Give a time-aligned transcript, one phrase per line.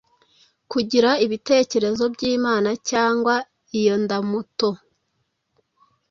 [0.71, 3.33] Kugira ibitekerezo byImana, cyangwa
[3.79, 4.69] iyo ndamuto,